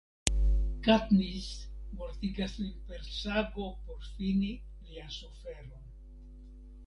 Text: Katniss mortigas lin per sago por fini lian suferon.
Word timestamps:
Katniss 0.85 1.49
mortigas 1.99 2.55
lin 2.61 2.73
per 2.87 3.03
sago 3.19 3.67
por 3.85 4.01
fini 4.15 4.49
lian 4.87 5.11
suferon. 5.19 5.85